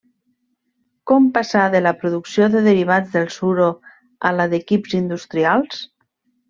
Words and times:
Com 1.11 1.27
passar 1.35 1.65
de 1.75 1.81
la 1.87 1.93
producció 1.99 2.49
de 2.55 2.65
derivats 2.71 3.15
del 3.19 3.31
suro 3.37 3.71
a 4.31 4.37
la 4.41 4.53
d'equips 4.55 5.01
industrials? 5.05 5.89